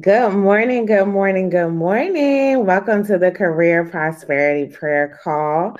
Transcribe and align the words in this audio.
Good 0.00 0.34
morning, 0.34 0.84
good 0.84 1.06
morning, 1.06 1.48
good 1.48 1.70
morning. 1.72 2.66
Welcome 2.66 3.06
to 3.06 3.16
the 3.16 3.30
Career 3.30 3.88
Prosperity 3.88 4.70
Prayer 4.70 5.18
Call. 5.24 5.78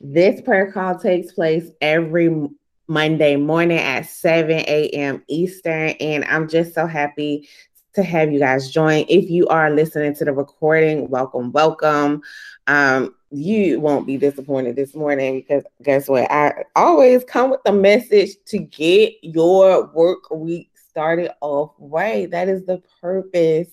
This 0.00 0.40
prayer 0.40 0.72
call 0.72 0.98
takes 0.98 1.32
place 1.32 1.70
every 1.82 2.48
Monday 2.88 3.36
morning 3.36 3.76
at 3.76 4.06
7 4.06 4.50
a.m. 4.50 5.22
Eastern, 5.28 5.90
and 6.00 6.24
I'm 6.24 6.48
just 6.48 6.72
so 6.72 6.86
happy 6.86 7.50
to 7.92 8.02
have 8.02 8.32
you 8.32 8.38
guys 8.38 8.70
join. 8.70 9.04
If 9.10 9.28
you 9.28 9.46
are 9.48 9.70
listening 9.70 10.14
to 10.14 10.24
the 10.24 10.32
recording, 10.32 11.10
welcome, 11.10 11.52
welcome. 11.52 12.22
Um, 12.66 13.14
you 13.30 13.78
won't 13.78 14.06
be 14.06 14.16
disappointed 14.16 14.74
this 14.74 14.94
morning 14.94 15.40
because 15.40 15.64
guess 15.82 16.08
what? 16.08 16.30
I 16.32 16.64
always 16.76 17.24
come 17.24 17.50
with 17.50 17.60
a 17.66 17.72
message 17.72 18.30
to 18.46 18.58
get 18.58 19.12
your 19.22 19.86
work 19.92 20.30
week 20.30 20.69
started 21.00 21.30
off 21.40 21.72
right. 21.78 22.30
That 22.30 22.50
is 22.50 22.66
the 22.66 22.82
purpose 23.00 23.68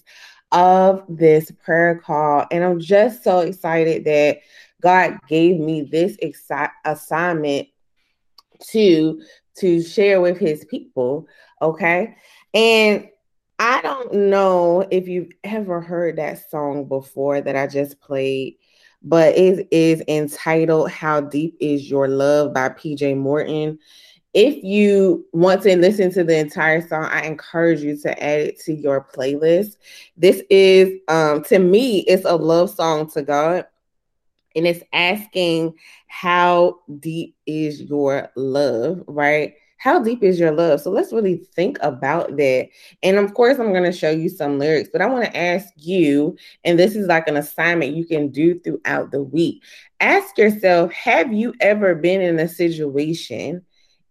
of 0.54 1.04
this 1.10 1.52
prayer 1.52 2.00
call. 2.00 2.46
And 2.52 2.64
I'm 2.64 2.80
just 2.80 3.22
so 3.22 3.40
excited 3.40 4.06
that 4.06 4.40
God 4.82 5.18
gave 5.28 5.60
me 5.60 5.82
this 5.82 6.18
assignment 6.86 7.68
to 8.70 9.22
to 9.58 9.84
share 9.84 10.22
with 10.22 10.38
his 10.38 10.64
people, 10.66 11.28
okay? 11.62 12.16
And 12.54 13.10
I 13.60 13.82
don't 13.82 14.14
know 14.14 14.88
if 14.90 15.10
you've 15.10 15.32
ever 15.44 15.82
heard 15.82 16.16
that 16.16 16.50
song 16.50 16.88
before 16.88 17.42
that 17.42 17.58
I 17.58 17.68
just 17.68 18.00
played, 18.00 18.56
but 19.04 19.38
it 19.38 19.68
is 19.72 20.02
entitled 20.08 20.92
How 20.92 21.20
Deep 21.20 21.58
Is 21.60 21.90
Your 21.90 22.08
Love 22.08 22.54
by 22.54 22.70
PJ 22.70 23.18
Morton 23.18 23.80
if 24.38 24.64
you 24.64 25.26
want 25.34 25.64
to 25.64 25.76
listen 25.76 26.12
to 26.12 26.24
the 26.24 26.38
entire 26.38 26.88
song, 26.88 27.06
I 27.06 27.24
encourage 27.24 27.82
you 27.82 27.98
to 27.98 28.24
add 28.24 28.42
it 28.42 28.60
to 28.66 28.74
your 28.74 29.10
playlist. 29.16 29.78
This 30.16 30.44
is, 30.52 31.00
um, 31.08 31.44
to 31.46 31.58
me, 31.58 32.02
it's 32.02 32.24
a 32.24 32.36
love 32.36 32.70
song 32.70 33.10
to 33.12 33.24
God. 33.24 33.66
And 34.56 34.68
it's 34.68 34.84
asking, 34.94 35.74
How 36.06 36.78
deep 37.00 37.36
is 37.48 37.82
your 37.82 38.30
love? 38.36 39.04
Right? 39.08 39.56
How 39.80 40.04
deep 40.04 40.22
is 40.22 40.40
your 40.40 40.52
love? 40.52 40.82
So 40.82 40.92
let's 40.92 41.12
really 41.12 41.44
think 41.56 41.80
about 41.82 42.38
that. 42.38 42.68
And 43.02 43.18
of 43.18 43.34
course, 43.34 43.58
I'm 43.58 43.74
going 43.74 43.92
to 43.92 43.92
show 43.92 44.12
you 44.12 44.30
some 44.30 44.60
lyrics, 44.60 44.90
but 44.94 45.02
I 45.02 45.08
want 45.08 45.26
to 45.26 45.36
ask 45.36 45.68
you, 45.78 46.38
and 46.64 46.78
this 46.78 46.96
is 46.96 47.08
like 47.08 47.28
an 47.28 47.38
assignment 47.38 47.96
you 47.96 48.06
can 48.06 48.30
do 48.30 48.60
throughout 48.60 49.10
the 49.10 49.24
week. 49.24 49.64
Ask 50.00 50.38
yourself, 50.38 50.92
have 50.92 51.34
you 51.34 51.56
ever 51.60 51.96
been 51.96 52.22
in 52.22 52.38
a 52.38 52.48
situation 52.48 53.64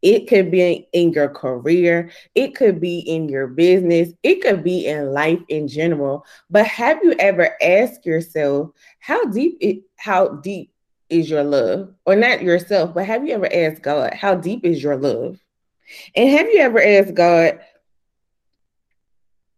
it 0.07 0.29
could 0.29 0.53
be 0.53 0.87
in 0.93 1.13
your 1.13 1.29
career, 1.29 2.13
it 2.37 2.55
could 2.55 2.81
be 2.81 3.01
in 3.01 3.29
your 3.29 3.49
business, 3.49 4.13
it 4.23 4.41
could 4.41 4.63
be 4.63 4.87
in 4.87 5.13
life 5.13 5.41
in 5.49 5.67
general. 5.67 6.25
But 6.49 6.65
have 6.67 7.03
you 7.03 7.17
ever 7.19 7.57
asked 7.61 8.07
yourself 8.07 8.71
how 9.01 9.25
deep 9.25 9.59
it 9.61 9.83
how 9.97 10.29
deep 10.29 10.71
is 11.11 11.29
your 11.29 11.43
love? 11.43 11.93
Or 12.05 12.15
not 12.15 12.41
yourself, 12.41 12.95
but 12.95 13.05
have 13.05 13.27
you 13.27 13.35
ever 13.35 13.53
asked 13.53 13.83
God, 13.83 14.15
how 14.15 14.37
deep 14.37 14.65
is 14.65 14.81
your 14.81 14.97
love? 14.97 15.41
And 16.15 16.31
have 16.31 16.47
you 16.51 16.61
ever 16.61 16.81
asked 16.81 17.15
God, 17.15 17.59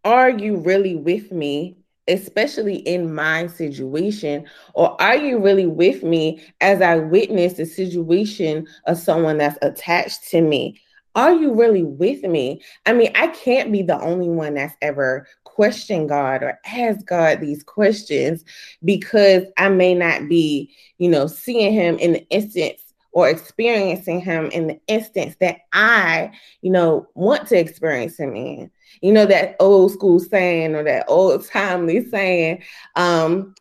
are 0.02 0.30
you 0.30 0.56
really 0.56 0.94
with 0.94 1.30
me 1.30 1.76
especially 2.08 2.76
in 2.76 3.14
my 3.14 3.46
situation? 3.46 4.46
Or 4.74 5.00
are 5.00 5.16
you 5.16 5.38
really 5.38 5.66
with 5.66 6.02
me 6.02 6.42
as 6.60 6.82
I 6.82 6.96
witness 6.96 7.54
the 7.54 7.66
situation 7.66 8.66
of 8.86 8.98
someone 8.98 9.38
that's 9.38 9.58
attached 9.62 10.28
to 10.30 10.40
me? 10.40 10.80
Are 11.14 11.32
you 11.32 11.52
really 11.52 11.82
with 11.82 12.22
me? 12.22 12.62
I 12.86 12.92
mean, 12.92 13.10
I 13.16 13.28
can't 13.28 13.72
be 13.72 13.82
the 13.82 14.00
only 14.00 14.28
one 14.28 14.54
that's 14.54 14.76
ever 14.82 15.26
questioned 15.44 16.08
God 16.08 16.44
or 16.44 16.60
asked 16.64 17.06
God 17.06 17.40
these 17.40 17.64
questions 17.64 18.44
because 18.84 19.42
I 19.56 19.68
may 19.68 19.94
not 19.94 20.28
be, 20.28 20.72
you 20.98 21.10
know, 21.10 21.26
seeing 21.26 21.72
Him 21.72 21.98
in 21.98 22.12
the 22.12 22.28
instance 22.28 22.87
or 23.12 23.28
experiencing 23.28 24.20
him 24.20 24.46
in 24.50 24.66
the 24.66 24.80
instance 24.86 25.36
that 25.40 25.58
I, 25.72 26.32
you 26.60 26.70
know, 26.70 27.08
want 27.14 27.48
to 27.48 27.58
experience 27.58 28.18
him 28.18 28.36
in. 28.36 28.70
You 29.00 29.12
know, 29.12 29.26
that 29.26 29.56
old 29.60 29.92
school 29.92 30.20
saying 30.20 30.74
or 30.74 30.84
that 30.84 31.06
old 31.08 31.46
timely 31.50 32.04
saying, 32.08 32.62
um, 32.96 33.54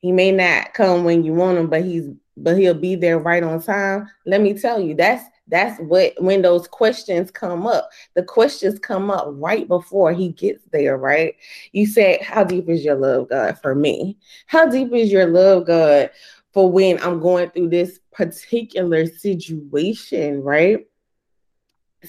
he 0.00 0.12
may 0.12 0.32
not 0.32 0.74
come 0.74 1.04
when 1.04 1.22
you 1.22 1.32
want 1.32 1.58
him, 1.58 1.68
but 1.68 1.84
he's 1.84 2.08
but 2.36 2.56
he'll 2.56 2.74
be 2.74 2.96
there 2.96 3.18
right 3.18 3.42
on 3.42 3.62
time. 3.62 4.08
Let 4.26 4.40
me 4.40 4.54
tell 4.54 4.80
you, 4.80 4.94
that's 4.94 5.24
that's 5.48 5.78
what 5.80 6.14
when 6.18 6.42
those 6.42 6.66
questions 6.66 7.30
come 7.30 7.66
up. 7.66 7.90
The 8.14 8.22
questions 8.22 8.78
come 8.78 9.10
up 9.10 9.26
right 9.28 9.68
before 9.68 10.12
he 10.12 10.30
gets 10.30 10.64
there, 10.72 10.96
right? 10.96 11.34
You 11.72 11.86
said, 11.86 12.22
How 12.22 12.42
deep 12.42 12.68
is 12.68 12.84
your 12.84 12.94
love, 12.96 13.28
God, 13.28 13.58
for 13.60 13.74
me? 13.74 14.18
How 14.46 14.66
deep 14.68 14.92
is 14.92 15.12
your 15.12 15.26
love, 15.26 15.66
God, 15.66 16.10
for 16.52 16.70
when 16.70 17.02
I'm 17.02 17.20
going 17.20 17.50
through 17.50 17.70
this 17.70 17.98
particular 18.12 19.06
situation, 19.06 20.42
right? 20.42 20.86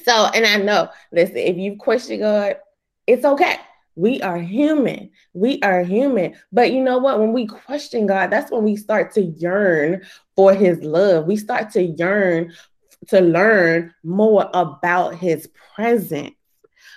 So, 0.04 0.26
and 0.34 0.46
I 0.46 0.58
know, 0.58 0.90
listen, 1.12 1.38
if 1.38 1.58
you 1.58 1.78
question 1.78 2.20
God, 2.20 2.58
it's 3.08 3.26
okay. 3.26 3.58
We 3.96 4.22
are 4.22 4.40
human. 4.40 5.12
We 5.34 5.62
are 5.62 5.84
human. 5.84 6.36
But 6.52 6.72
you 6.72 6.82
know 6.82 6.98
what? 6.98 7.20
When 7.20 7.32
we 7.32 7.46
question 7.46 8.08
God, 8.08 8.32
that's 8.32 8.52
when 8.52 8.64
we 8.64 8.76
start 8.76 9.14
to 9.14 9.22
yearn 9.22 10.02
for 10.36 10.54
his 10.54 10.82
love. 10.82 11.26
We 11.26 11.38
start 11.38 11.72
to 11.72 11.84
yearn 11.84 12.54
to 13.10 13.22
learn 13.22 13.94
more 14.04 14.50
about 14.54 15.16
his 15.16 15.48
presence 15.76 16.34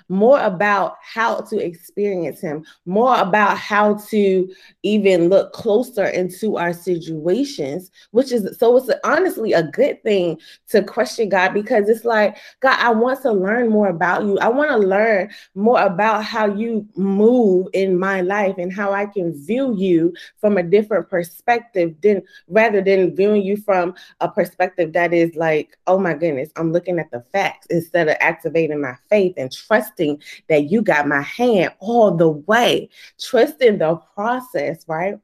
more 0.09 0.41
about 0.41 0.97
how 1.03 1.41
to 1.41 1.59
experience 1.59 2.41
Him, 2.41 2.65
more 2.85 3.17
about 3.17 3.59
how 3.59 3.95
to 4.09 4.49
even 4.83 5.29
look 5.29 5.53
closer 5.53 6.07
into 6.07 6.57
our 6.57 6.73
situations, 6.73 7.91
which 8.13 8.33
is 8.33 8.57
so 8.59 8.77
it's 8.77 8.91
honestly 9.05 9.53
a 9.53 9.65
good 9.65 10.03
thing 10.03 10.39
to 10.69 10.83
question 10.83 11.29
God 11.29 11.53
because 11.55 11.89
it's 11.89 12.05
like, 12.05 12.37
God, 12.61 12.79
I 12.79 12.91
want 12.91 13.23
to 13.23 13.33
learn 13.33 13.69
more 13.69 13.89
about 13.89 14.23
you. 14.25 14.39
I 14.39 14.49
want 14.49 14.71
to 14.71 14.79
learn 14.79 15.31
more 15.55 15.81
about 15.81 16.25
how 16.25 16.47
you 16.47 16.87
move 16.97 17.69
in 17.73 17.99
my 17.99 18.21
life 18.21 18.57
and 18.59 18.73
how 18.73 18.93
I 18.93 19.07
can 19.07 19.33
view 19.45 19.75
you 19.77 20.15
from 20.39 20.57
a 20.57 20.63
different 20.63 21.09
perspective 21.11 21.95
than 22.03 22.23
rather 22.49 22.81
than 22.83 23.17
viewing 23.17 23.43
you 23.43 23.57
from 23.57 23.95
a 24.21 24.29
perspective 24.29 24.93
that 24.93 25.13
is 25.13 25.35
like, 25.35 25.77
oh 25.87 25.99
my 25.99 26.15
goodness, 26.15 26.51
I'm 26.57 26.73
looking 26.73 26.99
at 26.99 27.11
the 27.11 27.21
facts 27.33 27.67
instead 27.71 28.09
of 28.09 28.17
activating 28.21 28.81
my 28.81 28.95
faith 29.09 29.35
and 29.37 29.51
trusting 29.53 29.96
trusting 29.97 30.23
that 30.49 30.71
you 30.71 30.83
got 30.83 31.09
my 31.09 31.23
hand 31.23 31.73
all 31.81 32.17
the 32.17 32.29
way, 32.29 32.89
trusting 33.21 33.79
the 33.79 33.97
process, 34.15 34.85
right? 34.89 35.19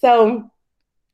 So 0.00 0.50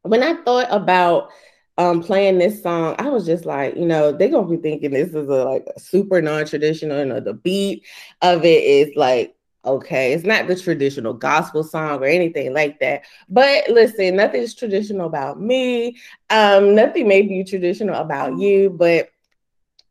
when 0.02 0.22
I 0.22 0.34
thought 0.42 0.68
about 0.70 1.30
um, 1.76 2.02
playing 2.02 2.38
this 2.38 2.62
song, 2.62 2.96
I 2.98 3.08
was 3.08 3.26
just 3.26 3.44
like, 3.44 3.76
you 3.76 3.86
know, 3.86 4.12
they're 4.12 4.28
gonna 4.28 4.48
be 4.48 4.56
thinking 4.56 4.90
this 4.90 5.10
is 5.10 5.28
a 5.28 5.44
like 5.44 5.66
a 5.74 5.80
super 5.80 6.20
non-traditional, 6.20 6.98
and 6.98 7.26
the 7.26 7.34
beat 7.34 7.84
of 8.22 8.44
it 8.44 8.64
is 8.64 8.96
like 8.96 9.34
okay 9.64 10.12
it's 10.12 10.24
not 10.24 10.46
the 10.46 10.54
traditional 10.54 11.12
gospel 11.12 11.64
song 11.64 12.00
or 12.00 12.06
anything 12.06 12.54
like 12.54 12.78
that 12.78 13.02
but 13.28 13.68
listen 13.68 14.14
nothing's 14.14 14.54
traditional 14.54 15.06
about 15.08 15.40
me 15.40 15.96
um 16.30 16.76
nothing 16.76 17.08
may 17.08 17.22
be 17.22 17.42
traditional 17.42 17.96
about 17.96 18.38
you 18.38 18.70
but 18.70 19.10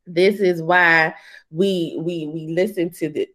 this 0.07 0.39
is 0.39 0.61
why 0.61 1.13
we 1.51 1.97
we 1.99 2.27
we 2.27 2.47
listen 2.47 2.89
to 2.91 3.09
the 3.09 3.27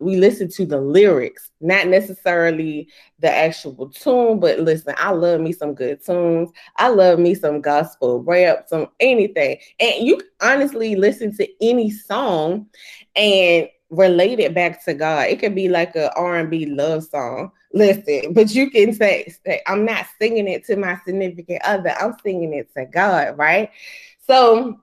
we 0.00 0.16
listen 0.16 0.48
to 0.48 0.64
the 0.64 0.80
lyrics, 0.80 1.50
not 1.60 1.88
necessarily 1.88 2.88
the 3.18 3.34
actual 3.34 3.88
tune, 3.88 4.38
but 4.38 4.60
listen, 4.60 4.94
I 4.96 5.10
love 5.10 5.40
me 5.40 5.52
some 5.52 5.74
good 5.74 6.04
tunes. 6.04 6.50
I 6.76 6.88
love 6.88 7.18
me 7.18 7.34
some 7.34 7.60
gospel 7.60 8.22
rap, 8.22 8.68
some 8.68 8.88
anything. 9.00 9.58
And 9.80 10.06
you 10.06 10.20
honestly 10.40 10.94
listen 10.94 11.36
to 11.36 11.48
any 11.60 11.90
song 11.90 12.68
and 13.16 13.68
relate 13.90 14.38
it 14.38 14.54
back 14.54 14.84
to 14.84 14.94
God. 14.94 15.28
It 15.28 15.40
could 15.40 15.54
be 15.54 15.68
like 15.68 15.96
a 15.96 16.14
R&B 16.14 16.66
love 16.66 17.04
song. 17.04 17.50
Listen, 17.72 18.32
but 18.32 18.54
you 18.54 18.70
can 18.70 18.92
say, 18.92 19.32
say 19.44 19.62
I'm 19.66 19.84
not 19.84 20.06
singing 20.20 20.48
it 20.48 20.64
to 20.66 20.76
my 20.76 20.96
significant 21.04 21.62
other. 21.64 21.94
I'm 22.00 22.14
singing 22.22 22.54
it 22.54 22.72
to 22.74 22.86
God, 22.86 23.36
right? 23.36 23.70
So 24.26 24.80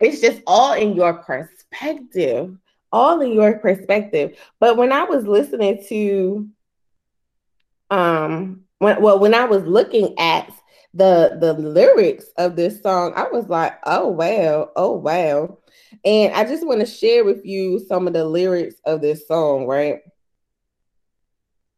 it's 0.00 0.20
just 0.20 0.42
all 0.46 0.72
in 0.72 0.94
your 0.94 1.14
perspective, 1.14 2.56
all 2.90 3.20
in 3.20 3.32
your 3.32 3.58
perspective. 3.58 4.38
But 4.58 4.76
when 4.76 4.92
I 4.92 5.04
was 5.04 5.26
listening 5.26 5.84
to, 5.88 6.48
um, 7.90 8.62
when 8.78 9.00
well, 9.02 9.18
when 9.18 9.34
I 9.34 9.44
was 9.44 9.64
looking 9.64 10.18
at 10.18 10.50
the 10.94 11.36
the 11.40 11.52
lyrics 11.52 12.26
of 12.38 12.56
this 12.56 12.82
song, 12.82 13.12
I 13.14 13.28
was 13.28 13.48
like, 13.48 13.78
oh 13.84 14.08
wow, 14.08 14.70
oh 14.74 14.92
wow. 14.92 15.58
And 16.04 16.32
I 16.34 16.44
just 16.44 16.66
want 16.66 16.80
to 16.80 16.86
share 16.86 17.24
with 17.24 17.44
you 17.44 17.78
some 17.86 18.06
of 18.06 18.12
the 18.12 18.24
lyrics 18.24 18.76
of 18.84 19.00
this 19.00 19.26
song, 19.28 19.66
right? 19.66 20.00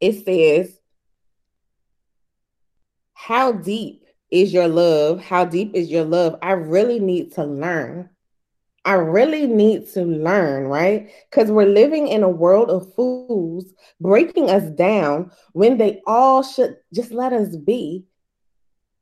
It 0.01 0.25
says, 0.25 0.79
How 3.15 3.53
deep 3.53 4.05
is 4.31 4.53
your 4.53 4.69
love? 4.69 5.23
How 5.23 5.45
deep 5.45 5.75
is 5.75 5.91
your 5.91 6.05
love? 6.05 6.37
I 6.43 6.53
really 6.53 6.99
need 6.99 7.33
to 7.35 7.45
learn 7.45 8.11
I 8.85 8.95
really 8.95 9.47
need 9.47 9.89
to 9.93 10.03
learn, 10.03 10.67
right? 10.67 11.11
Because 11.31 11.51
we're 11.51 11.67
living 11.67 12.09
in 12.09 12.23
a 12.23 12.29
world 12.29 12.69
of 12.71 12.93
fools 12.95 13.73
breaking 14.01 14.51
us 14.51 14.69
down 14.71 15.31
when 15.53 15.79
they 15.79 16.03
all 16.07 16.43
should 16.43 16.77
just 16.93 17.13
let 17.13 17.33
us 17.33 17.57
be. 17.57 18.05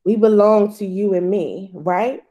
We 0.05 0.17
belong 0.17 0.75
to 0.77 0.87
you 0.87 1.15
and 1.15 1.31
me, 1.31 1.71
right? 1.73 2.23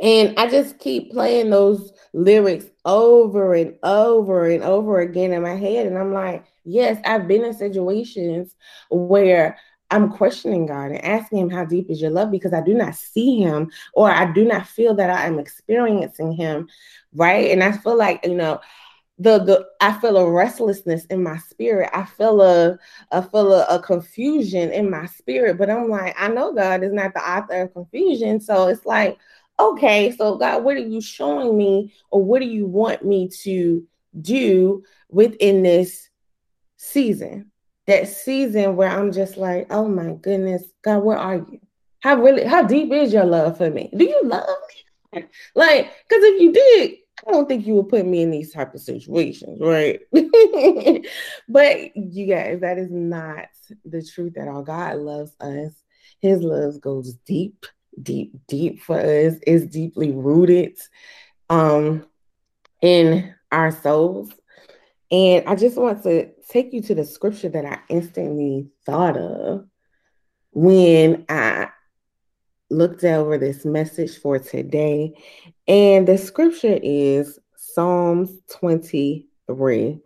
And 0.00 0.38
I 0.38 0.48
just 0.48 0.78
keep 0.78 1.10
playing 1.10 1.50
those 1.50 1.92
lyrics 2.12 2.66
over 2.84 3.54
and 3.54 3.76
over 3.82 4.46
and 4.46 4.62
over 4.62 5.00
again 5.00 5.32
in 5.32 5.42
my 5.42 5.54
head. 5.54 5.86
And 5.86 5.96
I'm 5.96 6.12
like, 6.12 6.44
yes, 6.64 7.00
I've 7.04 7.26
been 7.26 7.44
in 7.44 7.54
situations 7.54 8.54
where 8.90 9.58
I'm 9.90 10.10
questioning 10.10 10.66
God 10.66 10.90
and 10.90 11.04
asking 11.04 11.38
Him, 11.38 11.50
How 11.50 11.64
deep 11.64 11.90
is 11.90 12.00
your 12.00 12.10
love? 12.10 12.30
Because 12.30 12.52
I 12.52 12.60
do 12.60 12.74
not 12.74 12.94
see 12.94 13.40
Him 13.40 13.70
or 13.92 14.10
I 14.10 14.32
do 14.32 14.44
not 14.44 14.66
feel 14.66 14.94
that 14.94 15.10
I 15.10 15.26
am 15.26 15.38
experiencing 15.38 16.32
Him, 16.32 16.68
right? 17.14 17.50
And 17.50 17.62
I 17.62 17.72
feel 17.72 17.96
like, 17.96 18.24
you 18.24 18.34
know, 18.34 18.60
the 19.18 19.38
the 19.38 19.66
I 19.80 19.98
feel 19.98 20.16
a 20.16 20.30
restlessness 20.30 21.06
in 21.06 21.22
my 21.22 21.38
spirit. 21.38 21.90
I 21.92 22.04
feel 22.04 22.42
a 22.42 22.78
I 23.12 23.20
feel 23.22 23.52
a, 23.54 23.64
a, 23.66 23.80
confusion 23.80 24.70
in 24.72 24.90
my 24.90 25.06
spirit. 25.06 25.56
But 25.56 25.70
I'm 25.70 25.88
like, 25.88 26.14
I 26.18 26.28
know 26.28 26.52
God 26.52 26.82
is 26.84 26.92
not 26.92 27.14
the 27.14 27.20
author 27.20 27.62
of 27.62 27.72
confusion. 27.72 28.40
So 28.40 28.68
it's 28.68 28.84
like, 28.84 29.18
okay, 29.58 30.14
so 30.14 30.36
God, 30.36 30.64
what 30.64 30.76
are 30.76 30.80
you 30.80 31.00
showing 31.00 31.56
me, 31.56 31.94
or 32.10 32.22
what 32.22 32.40
do 32.40 32.46
you 32.46 32.66
want 32.66 33.04
me 33.04 33.28
to 33.42 33.86
do 34.20 34.84
within 35.08 35.62
this 35.62 36.10
season? 36.76 37.50
That 37.86 38.08
season 38.08 38.76
where 38.76 38.90
I'm 38.90 39.12
just 39.12 39.36
like, 39.36 39.66
oh 39.70 39.88
my 39.88 40.12
goodness, 40.14 40.64
God, 40.82 40.98
where 40.98 41.18
are 41.18 41.36
you? 41.36 41.60
How 42.00 42.16
really, 42.16 42.44
how 42.44 42.62
deep 42.62 42.92
is 42.92 43.12
your 43.12 43.24
love 43.24 43.56
for 43.56 43.70
me? 43.70 43.90
Do 43.96 44.04
you 44.04 44.20
love 44.24 44.46
me? 45.14 45.24
Like, 45.54 45.90
because 46.08 46.24
if 46.24 46.40
you 46.40 46.52
did, 46.52 46.96
I 47.26 47.32
don't 47.32 47.48
think 47.48 47.66
you 47.66 47.74
would 47.74 47.88
put 47.88 48.06
me 48.06 48.22
in 48.22 48.30
these 48.30 48.52
type 48.52 48.74
of 48.74 48.80
situations, 48.80 49.60
right? 49.60 50.00
but 51.48 51.96
you 51.96 52.26
guys, 52.26 52.60
that 52.60 52.78
is 52.78 52.90
not 52.90 53.46
the 53.84 54.02
truth 54.02 54.36
at 54.36 54.48
all. 54.48 54.62
God 54.62 54.98
loves 54.98 55.32
us. 55.40 55.72
His 56.20 56.42
love 56.42 56.80
goes 56.80 57.14
deep, 57.26 57.66
deep, 58.02 58.34
deep 58.46 58.82
for 58.82 58.98
us. 58.98 59.34
It's 59.46 59.66
deeply 59.66 60.12
rooted 60.12 60.78
um 61.48 62.04
in 62.82 63.34
our 63.52 63.70
souls. 63.70 64.30
And 65.10 65.46
I 65.46 65.54
just 65.54 65.76
want 65.76 66.02
to 66.02 66.30
take 66.48 66.72
you 66.72 66.82
to 66.82 66.94
the 66.94 67.04
scripture 67.04 67.48
that 67.50 67.64
I 67.64 67.78
instantly 67.88 68.68
thought 68.84 69.16
of 69.16 69.66
when 70.52 71.24
I 71.28 71.68
looked 72.70 73.04
over 73.04 73.38
this 73.38 73.64
message 73.64 74.18
for 74.18 74.38
today. 74.38 75.14
And 75.68 76.08
the 76.08 76.18
scripture 76.18 76.78
is 76.82 77.38
Psalms 77.56 78.30
23. 78.50 80.00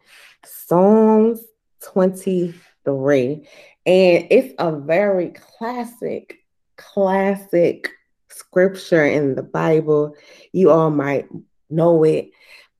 Psalms 0.45 1.41
23. 1.83 3.49
And 3.87 4.27
it's 4.31 4.55
a 4.59 4.77
very 4.77 5.31
classic, 5.31 6.41
classic 6.77 7.89
scripture 8.29 9.05
in 9.05 9.35
the 9.35 9.43
Bible. 9.43 10.15
You 10.53 10.71
all 10.71 10.91
might 10.91 11.27
know 11.71 12.05
it, 12.05 12.31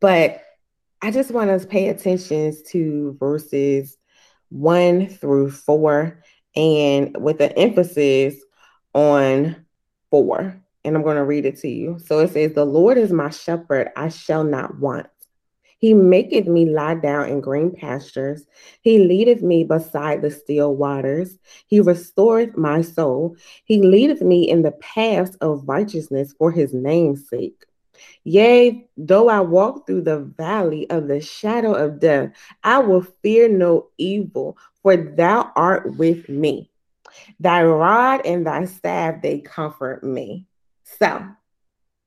but 0.01 0.43
I 1.03 1.11
just 1.11 1.31
want 1.31 1.51
us 1.51 1.63
to 1.63 1.69
pay 1.69 1.89
attention 1.89 2.55
to 2.69 3.17
verses 3.19 3.97
one 4.51 5.09
through 5.09 5.51
four 5.51 6.23
and 6.55 7.17
with 7.19 7.41
an 7.41 7.53
emphasis 7.53 8.35
on 8.93 9.65
four. 10.11 10.61
And 10.85 10.97
I'm 10.97 11.03
going 11.03 11.17
to 11.17 11.25
read 11.25 11.47
it 11.47 11.59
to 11.61 11.69
you. 11.69 11.99
So 12.05 12.19
it 12.21 12.33
says, 12.33 12.53
The 12.53 12.65
Lord 12.65 12.99
is 12.99 13.13
my 13.13 13.31
shepherd, 13.31 13.91
I 13.97 14.09
shall 14.09 14.45
not 14.45 14.79
want. 14.79 15.07
He 15.79 15.95
maketh 15.95 16.47
me 16.47 16.67
lie 16.67 16.97
down 16.97 17.31
in 17.31 17.41
green 17.41 17.75
pastures. 17.75 18.45
He 18.83 18.99
leadeth 18.99 19.41
me 19.41 19.65
beside 19.65 20.21
the 20.21 20.31
still 20.31 20.77
waters. 20.77 21.39
He 21.67 21.81
restoreth 21.81 22.55
my 22.59 22.83
soul. 22.83 23.37
He 23.65 23.81
leadeth 23.81 24.21
me 24.21 24.49
in 24.49 24.61
the 24.61 24.73
paths 24.73 25.37
of 25.37 25.67
righteousness 25.67 26.35
for 26.37 26.53
his 26.53 26.75
name's 26.75 27.27
sake. 27.31 27.65
Yea, 28.25 28.87
though 28.97 29.29
I 29.29 29.41
walk 29.41 29.87
through 29.87 30.03
the 30.03 30.19
valley 30.19 30.89
of 30.91 31.09
the 31.09 31.21
shadow 31.21 31.75
of 31.75 32.01
death, 32.01 32.33
I 32.63 32.79
will 32.79 33.07
fear 33.23 33.49
no 33.49 33.89
evil, 33.99 34.57
for 34.83 34.97
thou 34.97 35.51
art 35.57 35.97
with 35.97 36.29
me. 36.29 36.71
Thy 37.39 37.63
rod 37.65 38.23
and 38.25 38.47
thy 38.47 38.67
staff, 38.67 39.23
they 39.23 39.41
comfort 39.41 40.05
me. 40.05 40.47
So, 40.99 41.27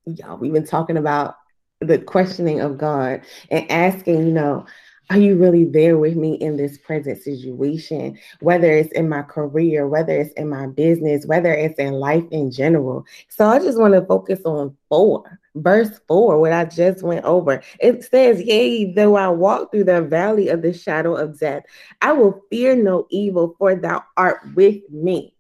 y'all, 0.06 0.38
we've 0.38 0.54
been 0.54 0.66
talking 0.66 0.98
about 0.98 1.36
the 1.80 2.00
questioning 2.00 2.62
of 2.62 2.78
God 2.78 3.22
and 3.50 3.70
asking, 3.72 4.26
you 4.28 4.34
know, 4.34 4.66
are 5.14 5.20
you 5.20 5.36
really 5.36 5.64
there 5.64 5.96
with 5.96 6.16
me 6.16 6.34
in 6.34 6.58
this 6.58 6.80
present 6.80 7.22
situation? 7.22 8.18
Whether 8.40 8.72
it's 8.72 8.92
in 8.94 9.08
my 9.08 9.22
career, 9.22 9.88
whether 9.88 10.20
it's 10.20 10.34
in 10.34 10.50
my 10.50 10.66
business, 10.66 11.28
whether 11.28 11.54
it's 11.54 11.78
in 11.78 11.94
life 11.94 12.24
in 12.32 12.50
general. 12.50 13.06
So 13.30 13.46
I 13.46 13.60
just 13.60 13.78
want 13.78 13.94
to 13.94 14.04
focus 14.08 14.40
on 14.44 14.76
four, 14.90 15.40
verse 15.54 16.00
four, 16.08 16.40
what 16.40 16.52
I 16.52 16.66
just 16.66 17.04
went 17.04 17.26
over. 17.26 17.62
It 17.80 18.04
says, 18.06 18.42
Yea, 18.42 18.92
though 18.94 19.16
I 19.16 19.28
walk 19.30 19.70
through 19.70 19.84
the 19.84 20.02
valley 20.02 20.48
of 20.48 20.64
the 20.64 20.74
shadow 20.74 21.16
of 21.16 21.40
death, 21.40 21.62
I 22.02 22.14
will 22.14 22.42
fear 22.50 22.76
no 22.76 23.06
evil, 23.12 23.56
for 23.60 23.76
thou 23.76 24.04
art 24.18 24.40
with 24.56 24.82
me. 24.90 25.36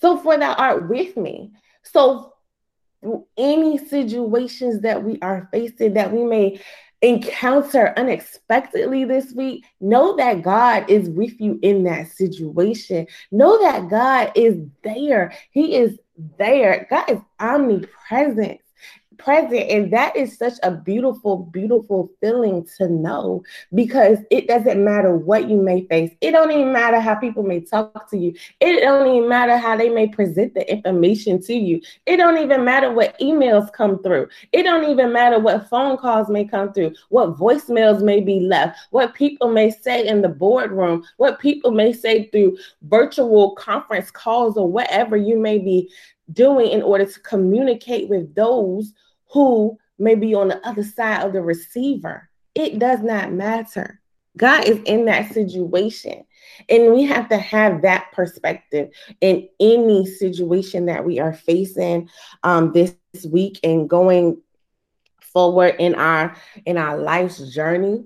So, 0.00 0.16
for 0.16 0.38
thou 0.38 0.54
art 0.54 0.88
with 0.88 1.16
me. 1.16 1.50
So, 1.82 2.34
any 3.36 3.78
situations 3.78 4.82
that 4.82 5.02
we 5.02 5.18
are 5.22 5.48
facing 5.50 5.94
that 5.94 6.12
we 6.12 6.22
may 6.22 6.60
encounter 7.02 7.92
unexpectedly 7.96 9.04
this 9.04 9.32
week, 9.32 9.64
know 9.80 10.16
that 10.16 10.42
God 10.42 10.88
is 10.88 11.10
with 11.10 11.38
you 11.40 11.58
in 11.62 11.82
that 11.84 12.08
situation. 12.12 13.06
Know 13.30 13.60
that 13.62 13.90
God 13.90 14.32
is 14.34 14.58
there. 14.82 15.34
He 15.50 15.76
is 15.76 15.98
there. 16.38 16.86
God 16.88 17.10
is 17.10 17.18
omnipresent 17.40 18.60
present. 19.18 19.70
And 19.70 19.92
that 19.92 20.16
is 20.16 20.36
such 20.36 20.54
a 20.62 20.70
beautiful, 20.70 21.38
beautiful 21.38 22.10
feeling 22.20 22.66
to 22.78 22.88
know 22.88 23.42
because 23.74 24.18
it 24.30 24.48
doesn't 24.48 24.82
matter 24.82 25.16
what 25.16 25.48
you 25.48 25.60
may 25.60 25.86
face. 25.86 26.12
It 26.20 26.32
don't 26.32 26.50
even 26.50 26.72
matter 26.72 27.00
how 27.00 27.14
people 27.14 27.42
may 27.42 27.60
talk 27.60 28.08
to 28.10 28.18
you. 28.18 28.34
It 28.60 28.80
don't 28.80 29.14
even 29.14 29.28
matter 29.28 29.56
how 29.56 29.76
they 29.76 29.88
may 29.88 30.08
present 30.08 30.54
the 30.54 30.70
information 30.70 31.40
to 31.42 31.54
you. 31.54 31.80
It 32.06 32.16
don't 32.16 32.38
even 32.38 32.64
matter 32.64 32.92
what 32.92 33.18
emails 33.18 33.72
come 33.72 34.02
through. 34.02 34.28
It 34.52 34.62
don't 34.64 34.88
even 34.90 35.12
matter 35.12 35.38
what 35.38 35.68
phone 35.68 35.96
calls 35.96 36.28
may 36.28 36.44
come 36.44 36.72
through, 36.72 36.94
what 37.08 37.36
voicemails 37.36 38.02
may 38.02 38.20
be 38.20 38.40
left, 38.40 38.78
what 38.90 39.14
people 39.14 39.50
may 39.50 39.70
say 39.70 40.06
in 40.06 40.22
the 40.22 40.28
boardroom, 40.28 41.04
what 41.16 41.38
people 41.38 41.70
may 41.70 41.92
say 41.92 42.28
through 42.28 42.56
virtual 42.82 43.54
conference 43.54 44.10
calls 44.10 44.56
or 44.56 44.70
whatever 44.70 45.16
you 45.16 45.38
may 45.38 45.58
be 45.58 45.90
doing 46.32 46.70
in 46.70 46.82
order 46.82 47.04
to 47.04 47.20
communicate 47.20 48.08
with 48.08 48.34
those 48.34 48.92
who 49.30 49.78
may 49.98 50.14
be 50.14 50.34
on 50.34 50.48
the 50.48 50.66
other 50.66 50.82
side 50.82 51.24
of 51.24 51.32
the 51.32 51.42
receiver. 51.42 52.28
It 52.54 52.78
does 52.78 53.00
not 53.00 53.32
matter. 53.32 54.00
God 54.36 54.64
is 54.64 54.80
in 54.84 55.04
that 55.06 55.32
situation. 55.32 56.24
And 56.68 56.92
we 56.92 57.04
have 57.04 57.28
to 57.28 57.36
have 57.36 57.82
that 57.82 58.12
perspective 58.12 58.90
in 59.20 59.48
any 59.60 60.06
situation 60.06 60.86
that 60.86 61.04
we 61.04 61.18
are 61.18 61.32
facing 61.32 62.08
um, 62.42 62.72
this 62.72 62.96
week 63.30 63.60
and 63.62 63.88
going 63.88 64.40
forward 65.20 65.76
in 65.78 65.94
our 65.94 66.36
in 66.66 66.76
our 66.76 66.98
life's 66.98 67.52
journey. 67.52 68.04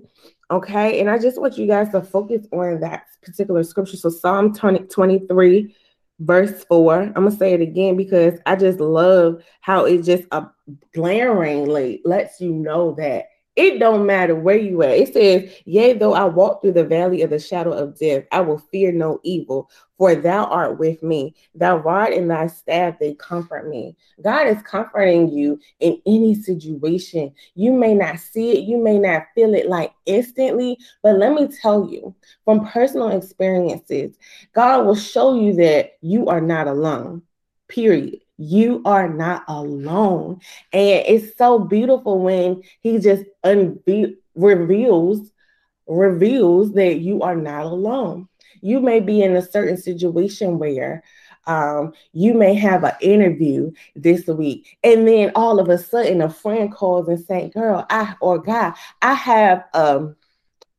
Okay. 0.49 0.99
And 0.99 1.09
I 1.09 1.17
just 1.17 1.39
want 1.39 1.57
you 1.57 1.67
guys 1.67 1.89
to 1.89 2.01
focus 2.01 2.45
on 2.51 2.79
that 2.79 3.03
particular 3.21 3.63
scripture. 3.63 3.97
So 3.97 4.09
Psalm 4.09 4.53
20, 4.53 4.79
23 4.87 5.75
verse 6.19 6.63
4 6.65 7.01
i'm 7.01 7.13
gonna 7.13 7.31
say 7.31 7.53
it 7.53 7.61
again 7.61 7.95
because 7.95 8.39
i 8.45 8.55
just 8.55 8.79
love 8.79 9.43
how 9.61 9.85
it 9.85 10.01
just 10.01 10.23
uh, 10.31 10.45
glaringly 10.93 12.01
lets 12.05 12.41
you 12.41 12.51
know 12.51 12.93
that 12.93 13.25
it 13.57 13.79
don't 13.79 14.05
matter 14.05 14.35
where 14.35 14.57
you 14.57 14.83
at. 14.83 14.91
It 14.91 15.13
says, 15.13 15.51
Yea, 15.65 15.93
though 15.93 16.13
I 16.13 16.25
walk 16.25 16.61
through 16.61 16.73
the 16.73 16.85
valley 16.85 17.23
of 17.23 17.31
the 17.31 17.39
shadow 17.39 17.73
of 17.73 17.97
death, 17.97 18.23
I 18.31 18.39
will 18.41 18.59
fear 18.59 18.91
no 18.91 19.19
evil, 19.23 19.71
for 19.97 20.13
thou 20.13 20.45
art 20.45 20.77
with 20.77 21.01
me. 21.01 21.33
Thy 21.55 21.73
rod 21.73 22.13
and 22.13 22.29
thy 22.29 22.47
staff, 22.47 22.99
they 22.99 23.15
comfort 23.15 23.67
me. 23.67 23.97
God 24.21 24.45
is 24.45 24.61
comforting 24.61 25.31
you 25.31 25.59
in 25.79 25.99
any 26.05 26.35
situation. 26.35 27.33
You 27.55 27.73
may 27.73 27.95
not 27.95 28.19
see 28.19 28.51
it, 28.51 28.65
you 28.65 28.77
may 28.77 28.99
not 28.99 29.23
feel 29.33 29.55
it 29.55 29.67
like 29.67 29.91
instantly, 30.05 30.77
but 31.01 31.17
let 31.17 31.33
me 31.33 31.47
tell 31.47 31.89
you 31.89 32.13
from 32.45 32.67
personal 32.67 33.09
experiences, 33.09 34.15
God 34.53 34.85
will 34.85 34.95
show 34.95 35.33
you 35.33 35.53
that 35.55 35.93
you 36.01 36.27
are 36.27 36.41
not 36.41 36.67
alone, 36.67 37.23
period 37.67 38.19
you 38.37 38.81
are 38.85 39.09
not 39.09 39.43
alone. 39.47 40.39
And 40.73 41.03
it's 41.07 41.37
so 41.37 41.59
beautiful 41.59 42.19
when 42.19 42.63
he 42.81 42.99
just 42.99 43.23
unve- 43.43 44.15
reveals 44.35 45.31
reveals 45.87 46.73
that 46.73 46.99
you 46.99 47.21
are 47.21 47.35
not 47.35 47.65
alone. 47.65 48.27
You 48.61 48.79
may 48.79 48.99
be 48.99 49.21
in 49.21 49.35
a 49.35 49.41
certain 49.41 49.77
situation 49.77 50.59
where 50.59 51.03
um, 51.45 51.93
you 52.11 52.33
may 52.33 52.53
have 52.55 52.83
an 52.83 52.93
interview 52.99 53.71
this 53.95 54.27
week, 54.27 54.77
and 54.83 55.07
then 55.07 55.31
all 55.33 55.59
of 55.59 55.69
a 55.69 55.77
sudden 55.77 56.21
a 56.21 56.29
friend 56.29 56.73
calls 56.73 57.07
and 57.07 57.19
say, 57.19 57.49
"Girl, 57.49 57.85
I 57.89 58.15
or 58.21 58.39
guy, 58.39 58.73
I 59.01 59.13
have 59.13 59.63
um." 59.73 60.15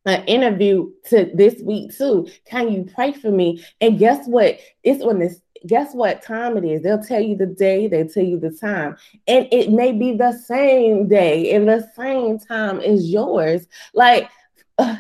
an 0.07 0.25
interview 0.25 0.91
to 1.05 1.31
this 1.35 1.61
week 1.61 1.95
too. 1.95 2.27
Can 2.47 2.73
you 2.73 2.89
pray 2.95 3.13
for 3.13 3.31
me? 3.31 3.63
And 3.83 3.99
guess 3.99 4.27
what? 4.27 4.59
It's 4.83 5.03
on 5.03 5.19
this. 5.19 5.43
Guess 5.67 5.95
what 5.95 6.23
time 6.23 6.57
it 6.57 6.65
is? 6.65 6.83
They'll 6.83 7.03
tell 7.03 7.21
you 7.21 7.37
the 7.37 7.47
day, 7.47 7.89
they 7.89 8.05
tell 8.05 8.25
you 8.25 8.39
the 8.39 8.51
time, 8.51 8.97
and 9.27 9.49
it 9.51 9.71
may 9.71 9.93
be 9.93 10.13
the 10.17 10.33
same 10.33 11.09
day 11.09 11.55
and 11.55 11.69
the 11.69 11.89
same 11.97 12.39
time 12.39 12.81
as 12.81 13.11
yours. 13.11 13.67
Like 13.95 14.31
uh, 14.79 14.97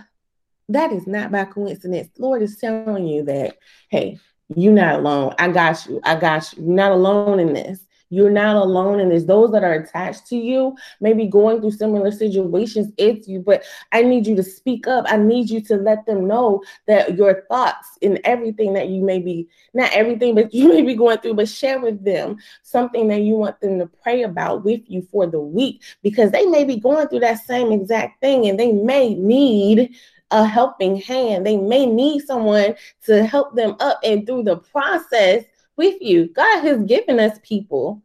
that 0.68 0.92
is 0.92 1.06
not 1.06 1.30
by 1.32 1.44
coincidence. 1.44 2.10
Lord 2.18 2.42
is 2.42 2.56
telling 2.56 3.06
you 3.06 3.24
that, 3.24 3.56
hey, 3.88 4.18
you're 4.54 4.72
not 4.72 4.96
alone. 4.96 5.34
I 5.38 5.48
got 5.48 5.86
you. 5.86 6.00
I 6.04 6.16
got 6.16 6.52
you. 6.52 6.64
You're 6.64 6.74
not 6.74 6.92
alone 6.92 7.40
in 7.40 7.52
this. 7.52 7.86
You're 8.10 8.30
not 8.30 8.56
alone 8.56 9.00
in 9.00 9.10
this. 9.10 9.24
Those 9.24 9.50
that 9.52 9.64
are 9.64 9.74
attached 9.74 10.26
to 10.28 10.36
you 10.36 10.76
may 11.00 11.12
be 11.12 11.26
going 11.26 11.60
through 11.60 11.72
similar 11.72 12.10
situations 12.10 12.92
It's 12.96 13.28
you, 13.28 13.40
but 13.40 13.64
I 13.92 14.02
need 14.02 14.26
you 14.26 14.34
to 14.36 14.42
speak 14.42 14.86
up. 14.86 15.04
I 15.08 15.16
need 15.16 15.50
you 15.50 15.60
to 15.62 15.76
let 15.76 16.06
them 16.06 16.26
know 16.26 16.62
that 16.86 17.16
your 17.16 17.42
thoughts 17.48 17.98
and 18.02 18.20
everything 18.24 18.72
that 18.74 18.88
you 18.88 19.02
may 19.02 19.18
be, 19.18 19.48
not 19.74 19.92
everything, 19.92 20.34
but 20.34 20.52
you 20.54 20.68
may 20.72 20.82
be 20.82 20.94
going 20.94 21.18
through, 21.18 21.34
but 21.34 21.48
share 21.48 21.80
with 21.80 22.04
them 22.04 22.36
something 22.62 23.08
that 23.08 23.20
you 23.20 23.34
want 23.34 23.60
them 23.60 23.78
to 23.78 23.86
pray 23.86 24.22
about 24.22 24.64
with 24.64 24.80
you 24.86 25.06
for 25.10 25.26
the 25.26 25.40
week 25.40 25.82
because 26.02 26.30
they 26.30 26.46
may 26.46 26.64
be 26.64 26.76
going 26.76 27.08
through 27.08 27.20
that 27.20 27.44
same 27.44 27.72
exact 27.72 28.20
thing 28.20 28.46
and 28.46 28.58
they 28.58 28.72
may 28.72 29.14
need 29.14 29.94
a 30.30 30.44
helping 30.44 30.96
hand. 30.96 31.46
They 31.46 31.56
may 31.56 31.86
need 31.86 32.20
someone 32.20 32.74
to 33.06 33.24
help 33.24 33.54
them 33.54 33.76
up 33.80 33.98
and 34.02 34.26
through 34.26 34.44
the 34.44 34.56
process 34.56 35.44
with 35.78 36.02
you. 36.02 36.28
God 36.28 36.60
has 36.62 36.82
given 36.82 37.18
us 37.18 37.38
people 37.42 38.02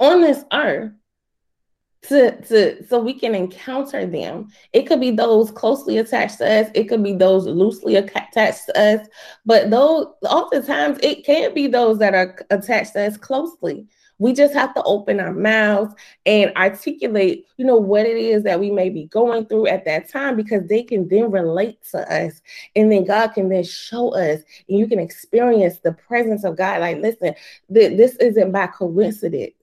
on 0.00 0.22
this 0.22 0.44
earth 0.52 0.92
to, 2.08 2.40
to 2.42 2.86
so 2.86 2.98
we 2.98 3.14
can 3.14 3.34
encounter 3.34 4.06
them. 4.06 4.48
It 4.72 4.82
could 4.82 5.00
be 5.00 5.10
those 5.10 5.50
closely 5.50 5.98
attached 5.98 6.38
to 6.38 6.60
us, 6.60 6.70
it 6.74 6.84
could 6.84 7.02
be 7.02 7.14
those 7.14 7.46
loosely 7.46 7.96
attached 7.96 8.66
to 8.66 8.78
us, 8.78 9.06
but 9.46 9.70
those 9.70 10.06
oftentimes 10.22 10.98
it 11.02 11.24
can 11.24 11.54
be 11.54 11.66
those 11.66 11.98
that 11.98 12.14
are 12.14 12.36
attached 12.50 12.94
to 12.94 13.06
us 13.06 13.16
closely. 13.16 13.86
We 14.18 14.32
just 14.32 14.54
have 14.54 14.74
to 14.74 14.82
open 14.84 15.20
our 15.20 15.32
mouths 15.32 15.94
and 16.24 16.52
articulate, 16.56 17.46
you 17.56 17.66
know, 17.66 17.76
what 17.76 18.06
it 18.06 18.16
is 18.16 18.44
that 18.44 18.60
we 18.60 18.70
may 18.70 18.88
be 18.90 19.06
going 19.06 19.46
through 19.46 19.66
at 19.66 19.84
that 19.86 20.08
time 20.08 20.36
because 20.36 20.66
they 20.68 20.82
can 20.82 21.08
then 21.08 21.30
relate 21.30 21.78
to 21.90 21.98
us. 22.12 22.40
And 22.76 22.90
then 22.90 23.04
God 23.04 23.28
can 23.28 23.48
then 23.48 23.64
show 23.64 24.14
us 24.14 24.40
and 24.68 24.78
you 24.78 24.86
can 24.86 24.98
experience 24.98 25.78
the 25.78 25.92
presence 25.92 26.44
of 26.44 26.56
God. 26.56 26.80
Like, 26.80 26.98
listen, 26.98 27.34
th- 27.72 27.96
this 27.96 28.16
isn't 28.16 28.52
by 28.52 28.68
coincidence. 28.68 29.54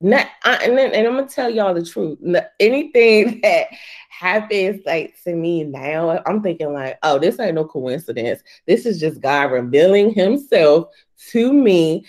Not, 0.00 0.28
I, 0.44 0.56
and, 0.64 0.78
then, 0.78 0.94
and 0.94 1.06
I'm 1.06 1.16
gonna 1.16 1.26
tell 1.26 1.50
y'all 1.50 1.74
the 1.74 1.84
truth. 1.84 2.18
Anything 2.60 3.40
that 3.42 3.66
happens 4.10 4.82
like 4.86 5.16
to 5.24 5.34
me 5.34 5.64
now, 5.64 6.22
I'm 6.24 6.42
thinking 6.42 6.72
like, 6.72 6.98
oh, 7.02 7.18
this 7.18 7.40
ain't 7.40 7.56
no 7.56 7.64
coincidence. 7.64 8.42
This 8.66 8.86
is 8.86 9.00
just 9.00 9.20
God 9.20 9.50
revealing 9.50 10.14
Himself 10.14 10.88
to 11.30 11.52
me 11.52 12.04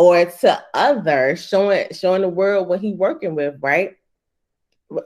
or 0.00 0.24
to 0.24 0.64
others, 0.72 1.46
showing 1.46 1.86
showing 1.92 2.22
the 2.22 2.28
world 2.28 2.66
what 2.66 2.80
He's 2.80 2.96
working 2.96 3.34
with, 3.34 3.56
right? 3.60 3.98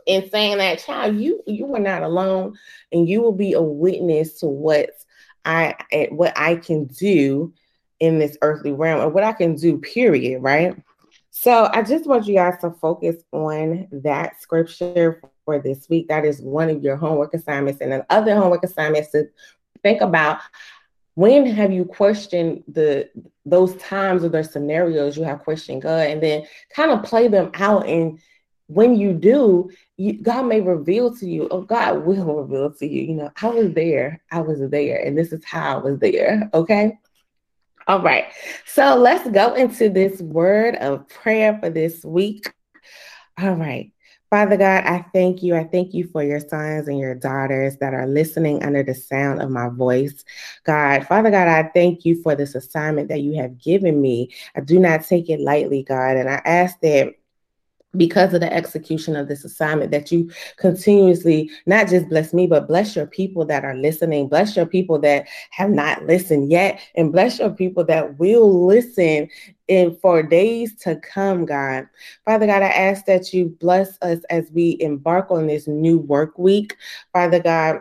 And 0.07 0.31
saying 0.31 0.59
that, 0.59 0.79
child, 0.79 1.17
you 1.17 1.43
you 1.49 1.67
were 1.67 1.81
not 1.81 2.05
alone, 2.05 2.57
and 2.93 3.09
you 3.09 3.21
will 3.21 3.33
be 3.33 3.55
a 3.55 3.61
witness 3.61 4.39
to 4.39 4.47
what 4.47 4.91
I 5.45 5.75
what 6.13 6.33
I 6.39 6.55
can 6.55 6.85
do 6.85 7.53
in 7.99 8.21
this 8.21 8.39
earthly 8.41 8.71
realm, 8.71 9.01
or 9.01 9.09
what 9.09 9.25
I 9.25 9.33
can 9.33 9.57
do. 9.57 9.79
Period. 9.79 10.41
Right. 10.41 10.81
So 11.33 11.69
I 11.73 11.83
just 11.83 12.07
want 12.07 12.29
you 12.29 12.37
guys 12.37 12.61
to 12.61 12.71
focus 12.71 13.17
on 13.33 13.89
that 13.91 14.41
scripture 14.41 15.21
for 15.45 15.59
this 15.59 15.89
week. 15.89 16.07
That 16.07 16.25
is 16.25 16.41
one 16.41 16.71
of 16.71 16.85
your 16.85 16.95
homework 16.95 17.35
assignments. 17.35 17.81
And 17.81 17.91
then 17.91 18.05
other 18.11 18.37
homework 18.37 18.63
assignments 18.63 19.11
to 19.11 19.25
think 19.83 20.03
about 20.03 20.39
when 21.15 21.47
have 21.47 21.73
you 21.73 21.85
questioned 21.85 22.65
the 22.69 23.09
those 23.47 23.77
times 23.77 24.25
or 24.25 24.29
those 24.29 24.53
scenarios 24.53 25.17
you 25.17 25.23
have 25.23 25.41
questioned 25.41 25.83
God 25.83 26.09
and 26.09 26.23
then 26.23 26.45
kind 26.75 26.91
of 26.91 27.03
play 27.03 27.29
them 27.29 27.51
out 27.55 27.87
and 27.87 28.19
when 28.67 28.97
you 28.97 29.13
do, 29.13 29.71
you, 29.97 30.15
God 30.23 30.47
may 30.47 30.61
reveal 30.61 31.15
to 31.17 31.29
you, 31.29 31.49
oh, 31.51 31.63
God 31.63 32.05
will 32.05 32.43
reveal 32.43 32.73
to 32.73 32.87
you, 32.87 33.03
you 33.03 33.15
know, 33.15 33.31
I 33.41 33.49
was 33.49 33.73
there, 33.75 34.23
I 34.31 34.41
was 34.41 34.61
there, 34.71 35.05
and 35.05 35.17
this 35.17 35.33
is 35.33 35.45
how 35.45 35.79
I 35.79 35.83
was 35.83 35.99
there. 35.99 36.49
Okay. 36.55 36.99
All 37.87 38.03
right. 38.03 38.27
So 38.65 38.97
let's 38.97 39.29
go 39.31 39.55
into 39.55 39.91
this 39.91 40.21
word 40.21 40.77
of 40.77 41.07
prayer 41.09 41.59
for 41.61 41.69
this 41.69 42.03
week. 42.03 42.51
All 43.39 43.55
right. 43.55 43.93
Father 44.35 44.57
God, 44.57 44.83
I 44.85 45.07
thank 45.13 45.45
you. 45.45 45.55
I 45.55 45.63
thank 45.63 45.95
you 45.95 46.09
for 46.09 46.21
your 46.21 46.41
sons 46.41 46.89
and 46.89 46.99
your 46.99 47.15
daughters 47.15 47.77
that 47.77 47.95
are 47.95 48.09
listening 48.09 48.65
under 48.65 48.83
the 48.83 48.93
sound 48.93 49.41
of 49.41 49.49
my 49.49 49.69
voice. 49.69 50.25
God, 50.65 51.07
Father 51.07 51.31
God, 51.31 51.47
I 51.47 51.71
thank 51.73 52.05
you 52.05 52.21
for 52.21 52.35
this 52.35 52.57
assignment 52.57 53.07
that 53.11 53.21
you 53.21 53.41
have 53.41 53.57
given 53.63 54.01
me. 54.01 54.35
I 54.57 54.61
do 54.63 54.81
not 54.81 55.05
take 55.05 55.31
it 55.31 55.39
lightly, 55.39 55.85
God. 55.85 56.17
And 56.17 56.29
I 56.29 56.43
ask 56.45 56.81
that 56.81 57.15
because 57.97 58.35
of 58.35 58.41
the 58.41 58.53
execution 58.53 59.15
of 59.15 59.29
this 59.29 59.45
assignment 59.45 59.93
that 59.93 60.11
you 60.11 60.29
continuously 60.57 61.49
not 61.67 61.89
just 61.89 62.09
bless 62.09 62.35
me 62.35 62.47
but 62.47 62.67
bless 62.67 62.97
your 62.97 63.07
people 63.07 63.45
that 63.45 63.65
are 63.65 63.77
listening 63.77 64.29
bless 64.29 64.57
your 64.57 64.67
people 64.67 64.99
that 64.99 65.29
have 65.51 65.71
not 65.71 66.05
listened 66.05 66.51
yet 66.51 66.81
and 66.97 67.13
bless 67.13 67.39
your 67.39 67.51
people 67.51 67.85
that 67.85 68.19
will 68.19 68.67
listen 68.67 69.29
in 69.69 69.97
for 69.97 70.23
days 70.23 70.75
to 70.77 70.97
come 70.97 71.45
god. 71.45 71.87
Father 72.25 72.47
god 72.47 72.63
i 72.63 72.69
ask 72.69 73.05
that 73.07 73.33
you 73.33 73.57
bless 73.61 73.99
us 74.03 74.21
as 74.31 74.51
we 74.53 74.77
embark 74.81 75.31
on 75.31 75.47
this 75.47 75.67
new 75.67 75.99
work 75.99 76.39
week. 76.39 76.77
Father 77.13 77.41
god 77.41 77.81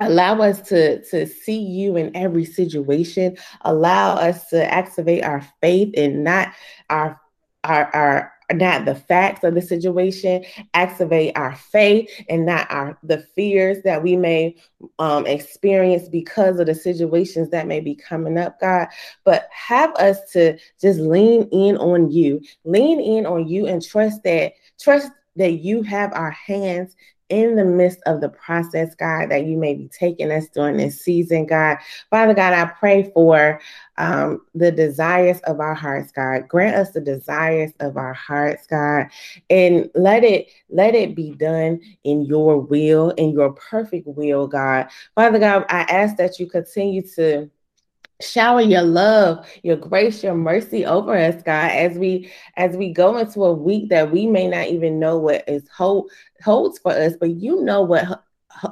allow 0.00 0.40
us 0.40 0.60
to 0.68 1.02
to 1.04 1.26
see 1.26 1.58
you 1.58 1.96
in 1.96 2.14
every 2.16 2.44
situation. 2.44 3.36
Allow 3.62 4.14
us 4.14 4.48
to 4.48 4.72
activate 4.72 5.24
our 5.24 5.46
faith 5.60 5.94
and 5.96 6.24
not 6.24 6.52
our 6.90 7.20
our 7.64 7.94
our 7.94 8.32
not 8.52 8.84
the 8.84 8.94
facts 8.94 9.44
of 9.44 9.54
the 9.54 9.62
situation 9.62 10.44
activate 10.74 11.36
our 11.36 11.54
faith 11.56 12.10
and 12.28 12.44
not 12.44 12.70
our 12.70 12.98
the 13.02 13.18
fears 13.34 13.78
that 13.84 14.02
we 14.02 14.16
may 14.16 14.54
um, 14.98 15.26
experience 15.26 16.08
because 16.08 16.58
of 16.58 16.66
the 16.66 16.74
situations 16.74 17.50
that 17.50 17.66
may 17.66 17.80
be 17.80 17.94
coming 17.94 18.38
up 18.38 18.60
god. 18.60 18.88
But 19.24 19.48
have 19.50 19.94
us 19.94 20.18
to 20.32 20.58
just 20.80 21.00
lean 21.00 21.48
in 21.52 21.76
on 21.78 22.10
you. 22.10 22.42
Lean 22.64 23.00
in 23.00 23.26
on 23.26 23.48
you 23.48 23.66
and 23.66 23.82
trust 23.82 24.22
that 24.24 24.52
trust 24.78 25.10
that 25.36 25.52
you 25.52 25.82
have 25.82 26.12
our 26.12 26.30
hands 26.30 26.94
in 27.28 27.56
the 27.56 27.64
midst 27.64 28.00
of 28.06 28.20
the 28.20 28.28
process, 28.28 28.94
God, 28.94 29.30
that 29.30 29.46
you 29.46 29.56
may 29.56 29.74
be 29.74 29.88
taking 29.88 30.30
us 30.30 30.46
during 30.48 30.76
this 30.76 31.00
season, 31.00 31.46
God. 31.46 31.78
Father 32.10 32.34
God, 32.34 32.52
I 32.52 32.66
pray 32.66 33.10
for 33.14 33.60
um, 33.96 34.42
the 34.54 34.70
desires 34.70 35.40
of 35.44 35.60
our 35.60 35.74
hearts, 35.74 36.12
God. 36.12 36.48
Grant 36.48 36.76
us 36.76 36.90
the 36.90 37.00
desires 37.00 37.72
of 37.80 37.96
our 37.96 38.12
hearts, 38.12 38.66
God, 38.66 39.06
and 39.48 39.90
let 39.94 40.24
it 40.24 40.48
let 40.68 40.94
it 40.94 41.14
be 41.14 41.30
done 41.32 41.80
in 42.04 42.24
your 42.24 42.60
will, 42.60 43.10
in 43.10 43.30
your 43.30 43.52
perfect 43.52 44.06
will, 44.06 44.46
God. 44.46 44.88
Father 45.14 45.38
God, 45.38 45.64
I 45.68 45.82
ask 45.82 46.16
that 46.16 46.38
you 46.38 46.46
continue 46.46 47.02
to 47.14 47.50
shower 48.22 48.60
your 48.60 48.82
love 48.82 49.46
your 49.62 49.76
grace 49.76 50.22
your 50.22 50.34
mercy 50.34 50.84
over 50.84 51.16
us 51.16 51.42
god 51.42 51.70
as 51.72 51.98
we 51.98 52.30
as 52.56 52.76
we 52.76 52.92
go 52.92 53.16
into 53.16 53.44
a 53.44 53.52
week 53.52 53.88
that 53.88 54.10
we 54.10 54.26
may 54.26 54.46
not 54.46 54.68
even 54.68 55.00
know 55.00 55.18
what 55.18 55.42
is 55.48 55.68
hold, 55.68 56.10
holds 56.42 56.78
for 56.78 56.92
us 56.92 57.14
but 57.18 57.30
you 57.30 57.62
know 57.64 57.82
what 57.82 58.24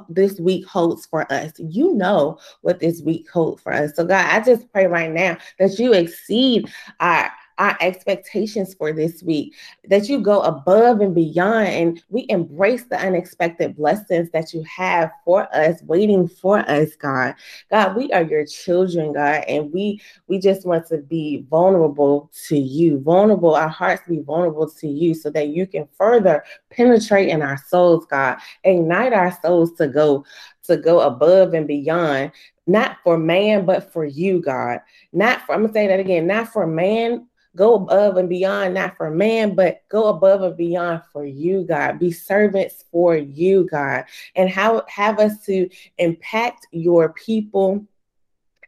this 0.09 0.39
week 0.39 0.65
holds 0.65 1.05
for 1.05 1.31
us. 1.31 1.51
You 1.57 1.93
know 1.93 2.39
what 2.61 2.79
this 2.79 3.01
week 3.01 3.29
holds 3.29 3.61
for 3.61 3.73
us. 3.73 3.95
So, 3.95 4.05
God, 4.05 4.25
I 4.29 4.43
just 4.43 4.71
pray 4.71 4.87
right 4.87 5.11
now 5.11 5.37
that 5.59 5.77
you 5.79 5.93
exceed 5.93 6.71
our 6.99 7.31
our 7.57 7.77
expectations 7.81 8.73
for 8.73 8.91
this 8.91 9.23
week, 9.23 9.53
that 9.89 10.09
you 10.09 10.19
go 10.19 10.41
above 10.41 11.01
and 11.01 11.13
beyond 11.13 11.67
and 11.67 12.03
we 12.09 12.25
embrace 12.29 12.85
the 12.85 12.97
unexpected 12.97 13.75
blessings 13.75 14.29
that 14.31 14.53
you 14.53 14.63
have 14.63 15.11
for 15.25 15.47
us, 15.55 15.81
waiting 15.83 16.27
for 16.27 16.59
us, 16.69 16.95
God. 16.95 17.35
God, 17.69 17.95
we 17.95 18.11
are 18.11 18.23
your 18.23 18.45
children, 18.45 19.13
God, 19.13 19.43
and 19.47 19.71
we 19.71 20.01
we 20.27 20.39
just 20.39 20.65
want 20.65 20.87
to 20.87 20.97
be 20.97 21.45
vulnerable 21.49 22.31
to 22.47 22.57
you, 22.57 22.99
vulnerable, 22.99 23.55
our 23.55 23.67
hearts 23.67 24.03
be 24.07 24.19
vulnerable 24.19 24.69
to 24.69 24.87
you 24.87 25.13
so 25.13 25.29
that 25.31 25.49
you 25.49 25.67
can 25.67 25.87
further 25.97 26.43
penetrate 26.69 27.29
in 27.29 27.41
our 27.41 27.57
souls, 27.57 28.05
God. 28.05 28.37
Ignite 28.63 29.13
our 29.13 29.37
souls 29.41 29.73
to 29.73 29.87
go 29.87 30.25
to 30.63 30.77
go 30.77 31.01
above 31.01 31.53
and 31.53 31.67
beyond 31.67 32.31
not 32.65 32.97
for 33.03 33.17
man, 33.17 33.65
but 33.65 33.91
for 33.91 34.05
you, 34.05 34.41
God. 34.41 34.79
Not 35.11 35.41
for, 35.41 35.53
I'm 35.53 35.61
gonna 35.61 35.73
say 35.73 35.87
that 35.87 35.99
again, 35.99 36.27
not 36.27 36.49
for 36.49 36.65
man, 36.65 37.27
go 37.55 37.75
above 37.75 38.17
and 38.17 38.29
beyond, 38.29 38.73
not 38.73 38.97
for 38.97 39.09
man, 39.11 39.55
but 39.55 39.81
go 39.89 40.07
above 40.07 40.41
and 40.41 40.57
beyond 40.57 41.01
for 41.11 41.25
you, 41.25 41.63
God. 41.63 41.99
Be 41.99 42.11
servants 42.11 42.85
for 42.91 43.15
you, 43.15 43.67
God, 43.69 44.05
and 44.35 44.49
how 44.49 44.83
have 44.87 45.19
us 45.19 45.43
to 45.45 45.69
impact 45.97 46.67
your 46.71 47.13
people 47.13 47.85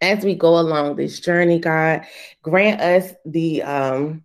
as 0.02 0.24
we 0.24 0.36
go 0.36 0.60
along 0.60 0.98
this 0.98 1.20
journey, 1.20 1.58
God, 1.58 2.06
grant 2.42 2.82
us 2.82 3.14
the 3.26 3.64
um 3.64 4.25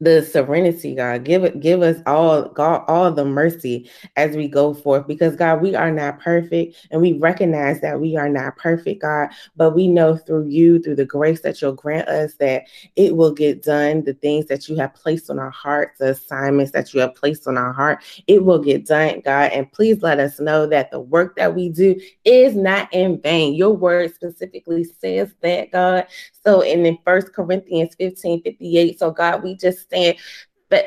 the 0.00 0.22
serenity, 0.22 0.94
God. 0.94 1.24
Give 1.24 1.44
it, 1.44 1.60
give 1.60 1.82
us 1.82 1.96
all, 2.06 2.48
God, 2.50 2.84
all 2.86 3.10
the 3.10 3.24
mercy 3.24 3.90
as 4.16 4.36
we 4.36 4.46
go 4.46 4.74
forth. 4.74 5.06
Because 5.06 5.36
God, 5.36 5.62
we 5.62 5.74
are 5.74 5.90
not 5.90 6.20
perfect, 6.20 6.86
and 6.90 7.00
we 7.00 7.14
recognize 7.14 7.80
that 7.80 8.00
we 8.00 8.16
are 8.16 8.28
not 8.28 8.56
perfect, 8.56 9.02
God. 9.02 9.28
But 9.56 9.74
we 9.74 9.88
know 9.88 10.16
through 10.16 10.48
you, 10.48 10.80
through 10.80 10.96
the 10.96 11.06
grace 11.06 11.40
that 11.42 11.62
you'll 11.62 11.72
grant 11.72 12.08
us, 12.08 12.34
that 12.34 12.64
it 12.96 13.16
will 13.16 13.32
get 13.32 13.62
done. 13.62 14.04
The 14.04 14.14
things 14.14 14.46
that 14.46 14.68
you 14.68 14.76
have 14.76 14.94
placed 14.94 15.30
on 15.30 15.38
our 15.38 15.50
hearts, 15.50 15.98
the 15.98 16.10
assignments 16.10 16.72
that 16.72 16.92
you 16.92 17.00
have 17.00 17.14
placed 17.14 17.46
on 17.46 17.56
our 17.56 17.72
heart, 17.72 18.04
it 18.26 18.44
will 18.44 18.58
get 18.58 18.86
done, 18.86 19.22
God. 19.24 19.52
And 19.52 19.70
please 19.72 20.02
let 20.02 20.20
us 20.20 20.38
know 20.40 20.66
that 20.66 20.90
the 20.90 21.00
work 21.00 21.36
that 21.36 21.54
we 21.54 21.70
do 21.70 21.98
is 22.24 22.54
not 22.54 22.92
in 22.92 23.20
vain. 23.22 23.54
Your 23.54 23.72
word 23.72 24.14
specifically 24.14 24.84
says 24.84 25.34
that, 25.40 25.72
God. 25.72 26.06
So 26.44 26.60
in 26.60 26.82
the 26.82 26.98
First 27.04 27.32
Corinthians 27.32 27.94
15, 27.98 28.42
58, 28.42 28.98
so 28.98 29.10
God, 29.10 29.42
we 29.42 29.56
just 29.56 29.85
stand 29.88 30.16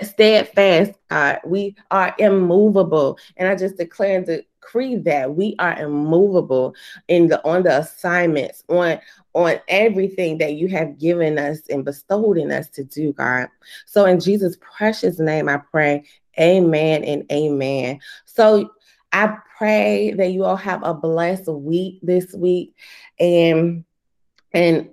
steadfast, 0.01 0.93
God. 1.09 1.39
We 1.45 1.75
are 1.91 2.13
immovable. 2.19 3.17
And 3.37 3.47
I 3.47 3.55
just 3.55 3.77
declare 3.77 4.17
and 4.17 4.25
decree 4.25 4.97
that 4.97 5.35
we 5.35 5.55
are 5.59 5.79
immovable 5.79 6.75
in 7.07 7.27
the 7.27 7.43
on 7.45 7.63
the 7.63 7.79
assignments, 7.79 8.63
on 8.69 8.99
on 9.33 9.59
everything 9.67 10.37
that 10.39 10.55
you 10.55 10.67
have 10.69 10.97
given 10.97 11.37
us 11.37 11.61
and 11.69 11.85
bestowed 11.85 12.37
in 12.37 12.51
us 12.51 12.67
to 12.69 12.83
do, 12.83 13.13
God. 13.13 13.47
So 13.85 14.05
in 14.05 14.19
Jesus' 14.19 14.57
precious 14.59 15.19
name, 15.19 15.47
I 15.47 15.57
pray. 15.57 16.03
Amen 16.39 17.03
and 17.03 17.29
amen. 17.31 17.99
So 18.25 18.71
I 19.11 19.37
pray 19.57 20.11
that 20.11 20.31
you 20.31 20.45
all 20.45 20.55
have 20.55 20.83
a 20.83 20.93
blessed 20.93 21.47
week 21.47 21.99
this 22.01 22.33
week. 22.33 22.75
And 23.19 23.83
and 24.53 24.89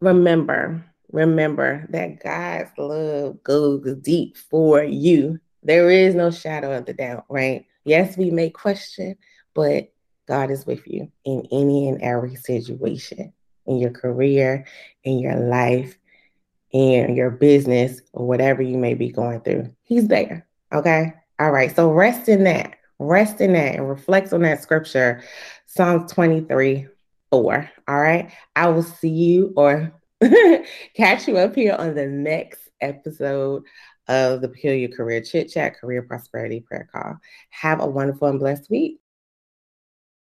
remember, 0.00 0.84
remember 1.12 1.86
that 1.90 2.22
God's 2.22 2.70
love 2.78 3.42
goes 3.42 3.94
deep 3.96 4.36
for 4.36 4.82
you. 4.82 5.38
There 5.62 5.90
is 5.90 6.14
no 6.14 6.30
shadow 6.30 6.76
of 6.76 6.86
the 6.86 6.94
doubt, 6.94 7.24
right? 7.28 7.66
Yes, 7.84 8.16
we 8.16 8.30
may 8.30 8.50
question, 8.50 9.16
but 9.54 9.92
God 10.26 10.50
is 10.50 10.66
with 10.66 10.86
you 10.86 11.10
in 11.24 11.46
any 11.52 11.88
and 11.88 12.02
every 12.02 12.34
situation, 12.34 13.32
in 13.66 13.78
your 13.78 13.90
career, 13.90 14.66
in 15.04 15.18
your 15.18 15.36
life, 15.36 15.96
in 16.72 17.14
your 17.14 17.30
business, 17.30 18.00
or 18.12 18.26
whatever 18.26 18.62
you 18.62 18.76
may 18.76 18.94
be 18.94 19.10
going 19.10 19.40
through. 19.40 19.72
He's 19.82 20.08
there. 20.08 20.46
Okay. 20.72 21.12
All 21.38 21.50
right. 21.50 21.74
So 21.74 21.90
rest 21.90 22.28
in 22.28 22.44
that. 22.44 22.76
Rest 22.98 23.40
in 23.40 23.52
that 23.52 23.76
and 23.76 23.88
reflect 23.88 24.32
on 24.32 24.42
that 24.42 24.62
scripture, 24.62 25.22
Psalms 25.66 26.10
23 26.12 26.86
4. 27.30 27.70
All 27.88 28.00
right. 28.00 28.32
I 28.54 28.68
will 28.68 28.82
see 28.82 29.08
you 29.08 29.52
or 29.56 29.92
catch 30.94 31.28
you 31.28 31.36
up 31.36 31.54
here 31.54 31.74
on 31.78 31.94
the 31.94 32.06
next 32.06 32.68
episode 32.80 33.62
of 34.08 34.40
the 34.40 34.48
Peculiar 34.48 34.88
Career 34.88 35.20
Chit 35.20 35.50
Chat 35.50 35.78
Career 35.78 36.02
Prosperity 36.02 36.60
Prayer 36.60 36.88
Call. 36.90 37.16
Have 37.50 37.80
a 37.80 37.86
wonderful 37.86 38.28
and 38.28 38.38
blessed 38.38 38.70
week. 38.70 39.00